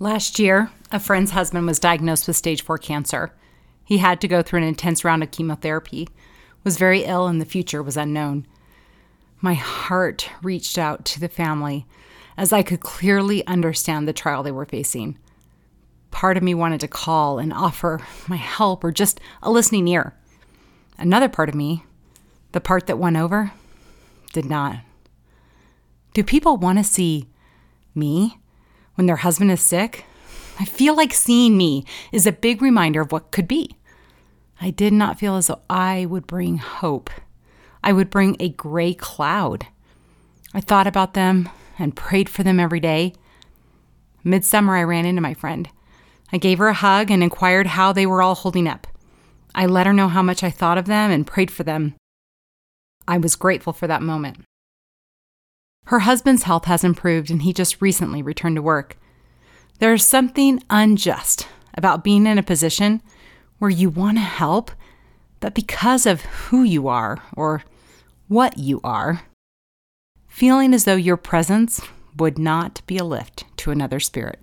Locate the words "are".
66.88-67.22, 68.84-69.22